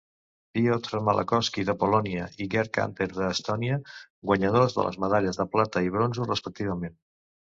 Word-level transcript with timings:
Piotr 0.57 1.01
Malachowski, 1.09 1.65
de 1.67 1.73
Polònia, 1.81 2.23
i 2.45 2.47
Gerd 2.55 2.71
Kanter, 2.77 3.07
d'Estònia, 3.17 3.77
guanyadors 4.31 4.77
de 4.79 4.85
les 4.89 4.97
medalles 5.05 5.39
de 5.43 5.47
plata 5.57 5.87
i 5.89 5.93
bronzo, 5.97 6.25
respectivament. 6.33 6.99